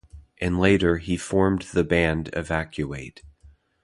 [0.39, 3.21] And later he formed the band Evacuate.